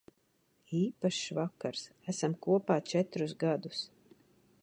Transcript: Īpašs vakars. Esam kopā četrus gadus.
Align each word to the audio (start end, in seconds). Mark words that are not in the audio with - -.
Īpašs 0.79 1.19
vakars. 1.39 1.83
Esam 2.15 2.35
kopā 2.47 2.79
četrus 2.95 3.39
gadus. 3.47 3.85